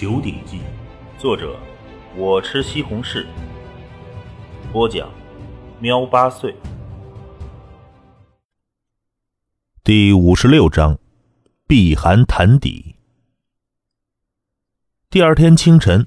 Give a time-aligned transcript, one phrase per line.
[0.00, 0.58] 九鼎记》，
[1.20, 1.58] 作者
[2.16, 3.26] 我吃西红柿，
[4.72, 5.12] 播讲
[5.80, 6.54] 喵八岁。
[9.82, 11.00] 第五十六章：
[11.66, 12.94] 碧寒潭底。
[15.10, 16.06] 第二天清晨，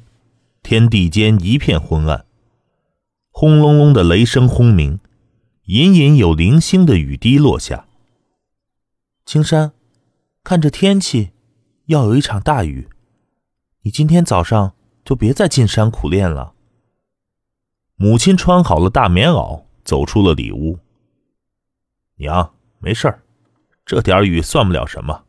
[0.63, 2.25] 天地间一片昏暗，
[3.29, 5.01] 轰隆隆的雷声轰鸣，
[5.65, 7.89] 隐隐有零星的雨滴落下。
[9.25, 9.73] 青山，
[10.45, 11.31] 看这天气，
[11.87, 12.87] 要有一场大雨。
[13.83, 16.53] 你今天早上就别再进山苦练了。
[17.95, 20.79] 母亲穿好了大棉袄，走出了里屋。
[22.15, 23.23] 娘，没事儿，
[23.85, 25.23] 这点雨算不了什么，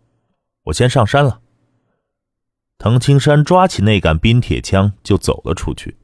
[0.64, 1.40] 我先上山了。
[2.76, 5.96] 滕青山抓起那杆冰铁枪就走了出去。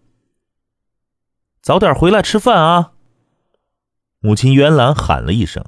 [1.60, 2.92] 早点回来吃饭啊！
[4.20, 5.64] 母亲袁兰喊了一声：“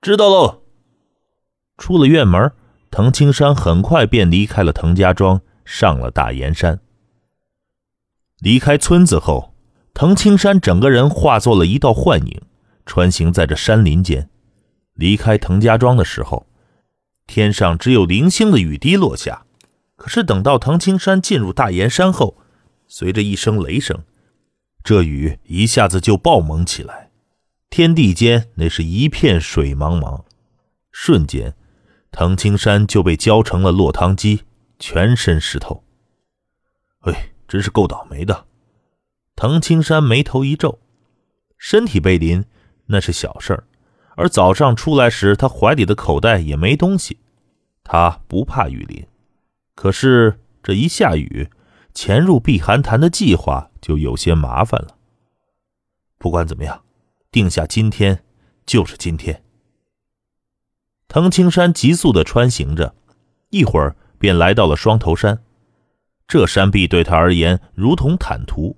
[0.00, 0.62] 知道喽。”
[1.76, 2.52] 出了院门，
[2.90, 5.40] 滕青山很快便离开了滕家庄，
[5.70, 6.80] 上了大岩山。
[8.38, 9.52] 离开村子后，
[9.92, 12.40] 滕青山整个人化作了一道幻影，
[12.86, 14.30] 穿行在这山林间。
[14.94, 16.46] 离开滕家庄的时候，
[17.26, 19.44] 天上只有零星的雨滴落下。
[19.94, 22.38] 可是等到滕青山进入大岩山后，
[22.86, 24.04] 随着一声雷声，
[24.82, 27.10] 这雨一下子就暴猛起来，
[27.68, 30.22] 天地间那是一片水茫茫，
[30.90, 31.54] 瞬间。
[32.10, 34.44] 滕青山就被浇成了落汤鸡，
[34.78, 35.84] 全身湿透。
[37.00, 38.46] 哎，真是够倒霉的。
[39.36, 40.80] 滕青山眉头一皱，
[41.56, 42.44] 身体被淋
[42.86, 43.64] 那是小事儿，
[44.16, 47.18] 而早上出来时，他怀里的口袋也没东西。
[47.84, 49.06] 他不怕雨淋，
[49.74, 51.48] 可是这一下雨，
[51.94, 54.96] 潜入避寒潭的计划就有些麻烦了。
[56.18, 56.84] 不管怎么样，
[57.30, 58.24] 定下今天
[58.66, 59.42] 就是今天。
[61.06, 62.94] 滕青山急速的穿行着，
[63.50, 65.42] 一会儿便来到了双头山。
[66.26, 68.76] 这山壁对他而言如同坦途。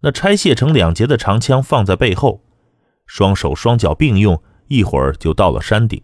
[0.00, 2.42] 那拆卸成两截的长枪放在背后，
[3.06, 6.02] 双手双脚并用，一会儿就到了山顶。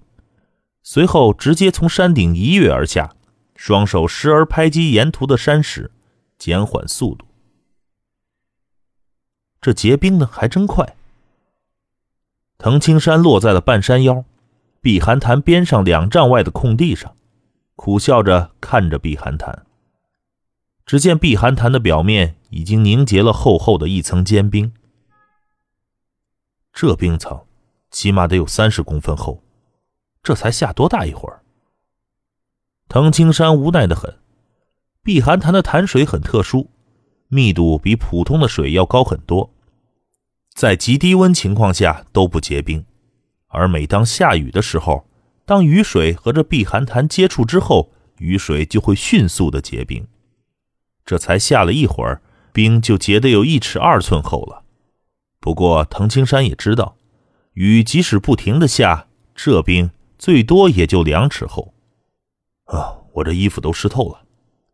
[0.83, 3.15] 随后直接从山顶一跃而下，
[3.55, 5.91] 双手时而拍击沿途的山石，
[6.39, 7.27] 减缓速度。
[9.61, 10.97] 这结冰的还真快。
[12.59, 14.25] 藤青山落在了半山腰。
[14.81, 17.17] 碧寒潭边上两丈外的空地上，
[17.77, 19.67] 苦笑着看着碧寒潭。
[20.87, 24.73] 只见碧寒潭的表面已经凝结了厚厚的一层坚冰，
[26.73, 27.47] 这冰层
[27.91, 29.43] 起码得有三十公分厚，
[30.23, 31.43] 这才下多大一会儿？
[32.89, 34.19] 滕青山无奈的很。
[35.03, 36.71] 碧寒潭的潭水很特殊，
[37.29, 39.53] 密度比普通的水要高很多，
[40.55, 42.85] 在极低温情况下都不结冰。
[43.49, 45.07] 而每当下雨的时候，
[45.47, 50.07] 当雨水和这碧寒潭接触之后，雨水就会迅速的结冰。
[51.05, 52.23] 这才下了一会儿，
[52.53, 54.63] 冰就结得有一尺二寸厚了。
[55.41, 56.97] 不过藤青山也知道，
[57.53, 61.75] 雨即使不停的下，这冰最多也就两尺厚。
[62.65, 64.23] 啊，我这衣服都湿透了，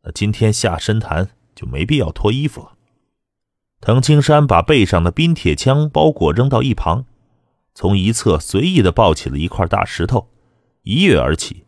[0.04, 2.72] 那今天下深潭就没必要脱衣服了。
[3.80, 7.06] 藤青山把背上的冰铁枪包裹扔到一旁。
[7.74, 10.28] 从一侧随意的抱起了一块大石头，
[10.82, 11.64] 一跃而起，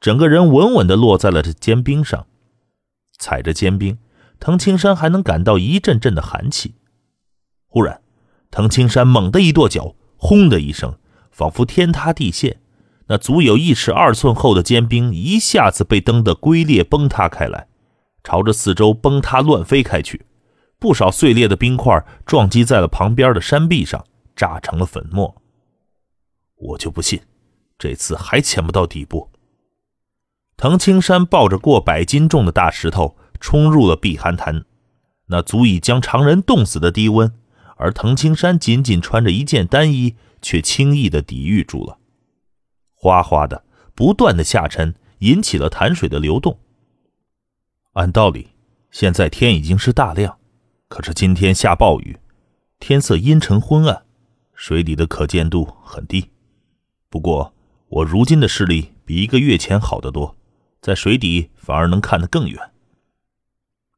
[0.00, 2.26] 整个人稳稳的落在了这坚冰上。
[3.18, 3.98] 踩着坚冰，
[4.38, 6.74] 滕青山还能感到一阵阵的寒气。
[7.66, 8.00] 忽然，
[8.50, 10.96] 滕青山猛地一跺脚，轰的一声，
[11.30, 12.60] 仿佛天塌地陷，
[13.06, 17.68] 那足有一尺二寸厚的坚冰一下子被蹬得龟裂崩塌开来，
[18.24, 20.26] 朝着四周崩塌乱飞开去。
[20.78, 24.04] 不少碎裂的冰块撞击在了旁边的山壁上。
[24.34, 25.42] 炸成了粉末。
[26.56, 27.20] 我就不信，
[27.78, 29.30] 这次还潜不到底部。
[30.56, 34.64] 藤青山抱着过百斤重的大石头冲入了避寒潭，
[35.26, 37.32] 那足以将常人冻死的低温，
[37.76, 41.98] 而藤青山仅仅穿着一件单衣，却轻易的抵御住了。
[42.94, 46.60] 哗哗的，不断的下沉，引起了潭水的流动。
[47.94, 48.50] 按道理，
[48.90, 50.38] 现在天已经是大亮，
[50.88, 52.16] 可是今天下暴雨，
[52.78, 54.04] 天色阴沉昏暗。
[54.54, 56.30] 水底的可见度很低，
[57.10, 57.52] 不过
[57.92, 60.34] 我如今的视力比一个月前好得多，
[60.80, 62.58] 在水底反而能看得更远。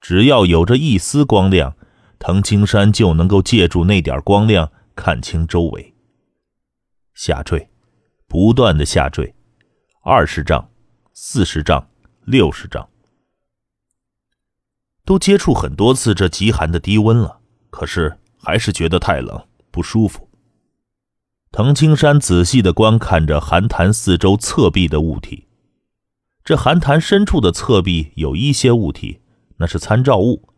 [0.01, 1.77] 只要有着一丝光亮，
[2.19, 5.95] 藤青山就能够借助那点光亮看清周围。
[7.15, 7.69] 下坠，
[8.27, 9.33] 不断的下坠，
[10.03, 10.69] 二十丈、
[11.13, 11.89] 四十丈、
[12.25, 12.89] 六十丈，
[15.05, 17.39] 都接触很多次这极寒的低温了，
[17.71, 20.29] 可是还是觉得太冷，不舒服。
[21.57, 25.47] 滕青山仔细地观看着寒潭四周侧壁的物体，
[26.43, 29.21] 这寒潭深处的侧壁有一些物体，
[29.59, 30.49] 那是参照物。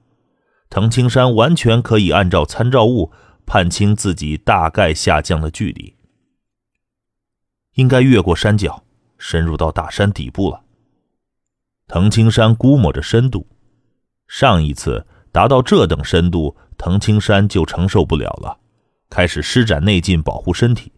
[0.71, 3.13] 藤青山完全可以按照参照物
[3.45, 5.95] 判清自己大概下降的距离，
[7.75, 8.83] 应该越过山脚，
[9.19, 10.63] 深入到大山底部了。
[11.89, 13.47] 藤青山估摸着深度，
[14.27, 18.59] 上一次达到这等深度，藤青山就承受不了了，
[19.09, 20.93] 开始施展内劲保护身体。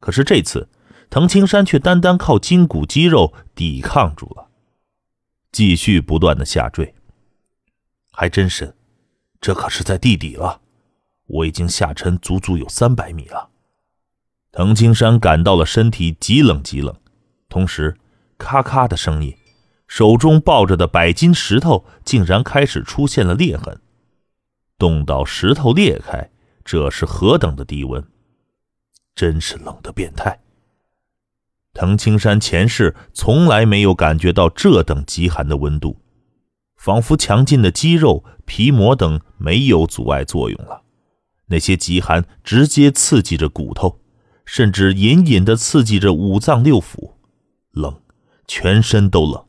[0.00, 0.68] 可是这次，
[1.10, 4.48] 藤青山却单单靠筋骨肌肉抵抗住了，
[5.52, 6.94] 继续不断的下坠，
[8.12, 8.74] 还真深。
[9.40, 10.60] 这可是在地底了，
[11.26, 13.50] 我已经下沉足足有三百米了。
[14.52, 16.94] 藤青山感到了身体极冷极冷，
[17.48, 17.96] 同时，
[18.38, 19.36] 咔咔的声音，
[19.86, 23.80] 手中抱着的百斤石头竟然开始出现了裂痕。
[24.78, 26.30] 冻到石头裂开，
[26.64, 28.02] 这是何等的低温！
[29.14, 30.40] 真是冷的变态。
[31.72, 36.00] 藤青山前世从来没有感觉到这等极寒的温度。
[36.76, 40.82] 仿佛强劲的肌肉、皮膜等没有阻碍作用了，
[41.46, 44.00] 那些极寒直接刺激着骨头，
[44.44, 47.14] 甚至隐隐的刺激着五脏六腑，
[47.70, 48.02] 冷，
[48.46, 49.46] 全身都冷，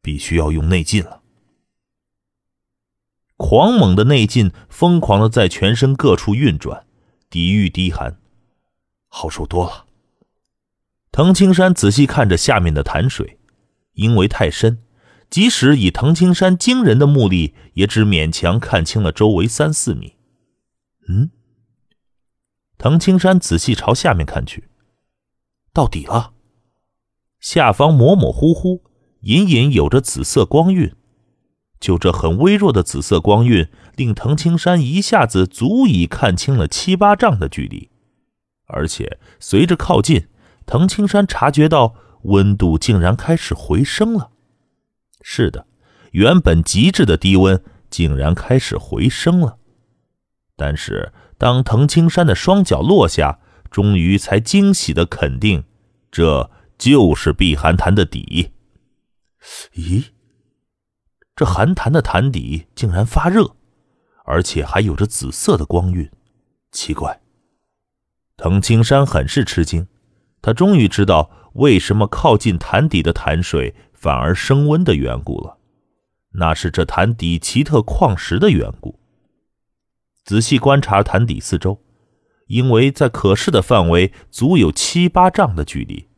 [0.00, 1.20] 必须要用内劲了。
[3.36, 6.86] 狂猛的内劲疯狂的在全身各处运转，
[7.28, 8.18] 抵御低寒，
[9.08, 9.84] 好受多了。
[11.12, 13.38] 藤青山仔细看着下面的潭水，
[13.92, 14.82] 因为太深。
[15.28, 20.14] 即使以藤青山惊人的目力，也只勉强看清了周围三四米。
[21.08, 21.30] 嗯，
[22.78, 24.68] 藤青山仔细朝下面看去，
[25.72, 26.32] 到底了。
[27.40, 28.84] 下方模模糊糊，
[29.22, 30.94] 隐隐有着紫色光晕。
[31.78, 37.90] 就这很微弱的紫色光晕，令藤青山一下子足以看清了七八丈的距离。
[38.66, 40.26] 而且随着靠近，
[40.66, 44.30] 藤青山察觉到温度竟然开始回升了。
[45.22, 45.66] 是的，
[46.12, 49.58] 原本极致的低温竟然开始回升了。
[50.56, 53.38] 但是，当藤青山的双脚落下，
[53.70, 55.64] 终于才惊喜的肯定，
[56.10, 58.50] 这就是碧寒潭的底。
[59.74, 60.06] 咦，
[61.36, 63.54] 这寒潭的潭底竟然发热，
[64.24, 66.10] 而且还有着紫色的光晕，
[66.72, 67.20] 奇怪。
[68.36, 69.86] 藤青山很是吃惊，
[70.42, 73.76] 他终于知道为什么靠近潭底的潭水。
[73.98, 75.56] 反而升温的缘故了，
[76.34, 79.00] 那是这潭底奇特矿石的缘故。
[80.22, 81.80] 仔细观察潭底四周，
[82.46, 86.08] 因为在可视的范围足有七八丈的距离，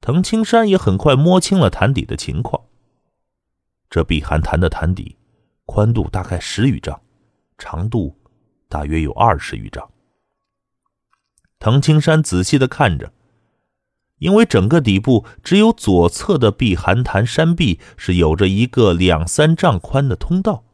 [0.00, 2.62] 藤青山也很快摸清了潭底的情况。
[3.90, 5.16] 这碧寒潭的潭底，
[5.66, 7.00] 宽度大概十余丈，
[7.56, 8.16] 长度
[8.68, 9.90] 大约有二十余丈。
[11.58, 13.12] 藤青山仔细的看着。
[14.18, 20.64] 因为整个底部只有左侧的碧寒潭山壁是有着一个两三丈宽的通道。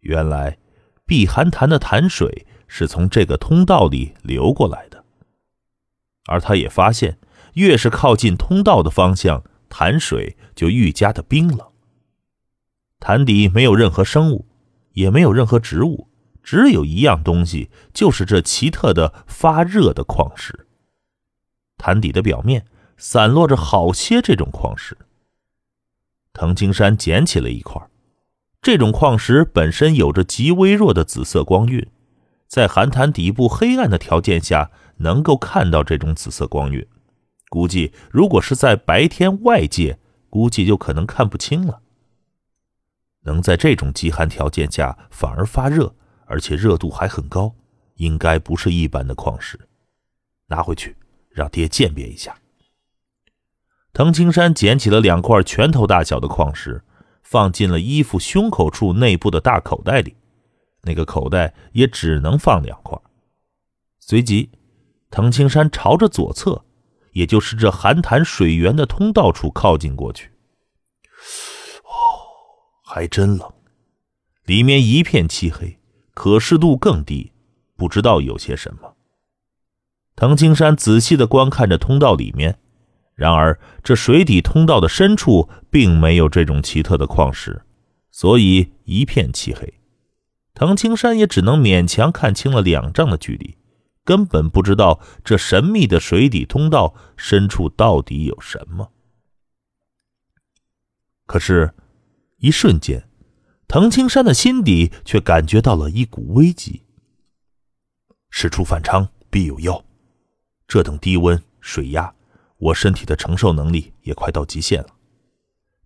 [0.00, 0.58] 原来，
[1.06, 5.02] 碧寒潭的潭水是从这个通道里流过来的。
[6.26, 7.18] 而他也发现，
[7.54, 11.66] 越是靠近通道的方向，潭水就愈加的冰冷。
[13.00, 14.46] 潭底没有任何生物，
[14.92, 16.08] 也没有任何植物，
[16.42, 20.66] 只有一样东西，就是这奇特的发热的矿石。
[21.76, 22.66] 潭底的表面
[22.96, 24.98] 散落着好些这种矿石。
[26.32, 27.80] 藤青山捡起了一块，
[28.60, 31.86] 这种矿石本身有着极微弱的紫色光晕，
[32.46, 36.86] 在寒潭底部黑暗的条件下能够看到这种紫色光晕。
[37.48, 41.80] 估计如果是在白天外界，估计就可能看不清了。
[43.22, 45.94] 能在这种极寒条件下反而发热，
[46.26, 47.54] 而且热度还很高，
[47.96, 49.58] 应该不是一般的矿石。
[50.46, 50.96] 拿回去。
[51.30, 52.36] 让爹鉴别一下。
[53.92, 56.82] 藤青山捡起了两块拳头大小的矿石，
[57.22, 60.16] 放进了衣服胸口处内部的大口袋里。
[60.82, 62.98] 那个口袋也只能放两块。
[64.00, 64.50] 随即，
[65.12, 66.64] 藤青山朝着左侧，
[67.12, 70.32] 也就是这寒潭水源的通道处靠近过去。
[72.90, 73.52] 还真冷，
[74.46, 75.78] 里面一片漆黑，
[76.14, 77.32] 可视度更低，
[77.76, 78.96] 不知道有些什么。
[80.16, 82.58] 藤青山仔细的观看着通道里面，
[83.14, 87.60] 然而这水底通道的深处并没有这种奇特的矿石，
[88.10, 89.74] 所以一片漆黑。
[90.54, 93.58] 藤青山也只能勉强看清了两丈的距离，
[94.02, 98.90] 根本不知道这神秘的水底通道深处到底有什么。
[101.26, 101.74] 可是，
[102.38, 103.08] 一瞬间，
[103.66, 106.84] 藤青山的心底却感觉到了一股危机。
[108.30, 109.84] 事出反常，必有妖。
[110.68, 112.14] 这等低温水压，
[112.58, 114.88] 我身体的承受能力也快到极限了。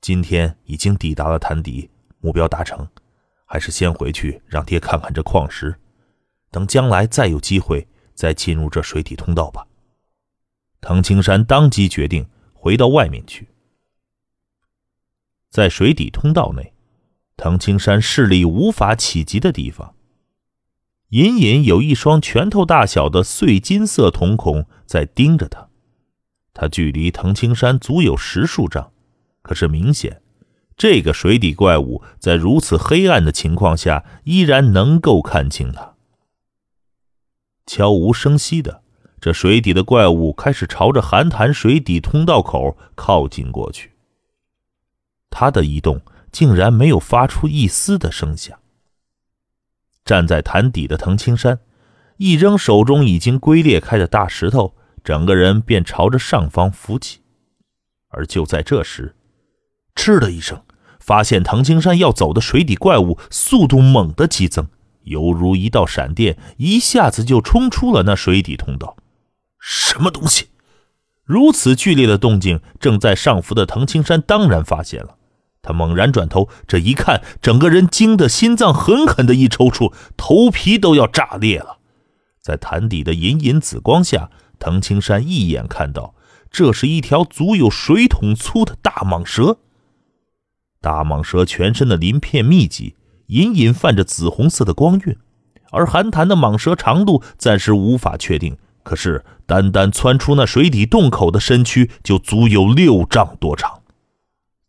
[0.01, 1.89] 今天已经抵达了潭底，
[2.21, 2.87] 目标达成，
[3.47, 5.75] 还是先回去让爹看看这矿石，
[6.51, 9.67] 等将来再有机会再进入这水底通道吧。
[10.83, 13.49] 滕青山当即决定回到外面去。
[15.53, 16.73] 在水底通道内，
[17.37, 19.95] 滕青山视力无法企及的地方，
[21.11, 25.69] 隐隐有一双拳头大小的碎金色瞳孔在盯着他。
[26.55, 28.93] 他距离滕青山足有十数丈，
[29.43, 30.23] 可是明显，
[30.75, 35.97] 这个水底怪物在如此黑暗的情况下，依然能够看清他。
[37.67, 38.83] 悄无声息的，
[39.21, 43.92] 这水底的怪物开始朝着寒潭水底通道口靠近过去。
[45.33, 48.57] 他的移动竟然没有发出一丝的声响。
[50.05, 51.59] 站在潭底的藤青山，
[52.19, 57.21] 一扔手中已经龟裂开的大石头，整个人便朝着上方浮起。
[58.09, 59.17] 而就在这时，
[59.95, 60.63] 嗤的一声，
[61.01, 64.69] 发现藤青山要走的水底怪物速度猛地激增，
[65.05, 68.97] 犹如一道闪电，一下子就冲出了那水底通道。
[69.59, 70.49] 什么东西？
[71.25, 75.17] 如此剧烈的动静，正在上浮的藤青山当然发现了。
[75.63, 81.79] 他猛然转头，这一看，整个人惊得心脏狠狠的一抽搐，头皮都要炸裂了。
[82.41, 86.17] 在潭底的隐隐紫光下，藤青山一眼看到，
[86.51, 89.59] 这是一条足有水桶粗的大蟒蛇。
[90.81, 92.97] 大蟒蛇全身的鳞片密集，
[93.29, 95.17] 隐隐泛着紫红色的光晕，
[95.71, 103.82] 而寒潭的蟒蛇长度暂时无法确定，可是单单窜出那水底洞口的身躯就足有六丈多长。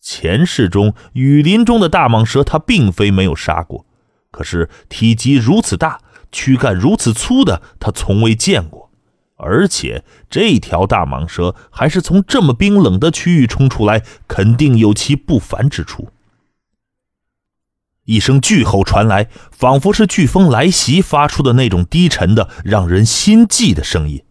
[0.03, 3.86] 前世中雨林中的大蟒蛇，他并非没有杀过，
[4.31, 8.91] 可是体积如此大、躯干如此粗的，他从未见过。
[9.38, 16.10] 而且这条大蟒蛇还是从这么冰冷的区域冲出来，肯定有其不凡之处。
[18.03, 24.22] 一声巨吼传来，仿佛是飓风来袭发出的那种低沉的、让人心悸的声音。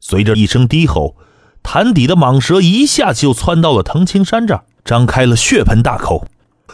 [0.00, 1.16] 随着一声低吼，
[1.62, 4.64] 潭底的蟒蛇一下子就窜到了藤青山这儿。
[4.88, 6.26] 张开了血盆大口，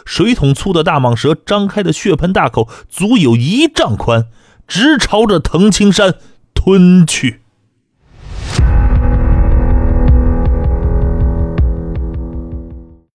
[0.04, 4.28] 水桶粗的大蟒蛇张开的血盆大口足有一丈宽，
[4.68, 6.14] 直朝着藤青山
[6.54, 7.40] 吞去。